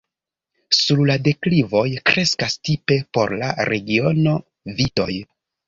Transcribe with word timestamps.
Sur 0.77 1.01
la 1.09 1.17
deklivoj 1.27 1.83
kreskas, 2.11 2.57
tipe 2.71 2.99
por 3.19 3.37
la 3.45 3.53
regiono, 3.73 4.37
vitoj. 4.85 5.11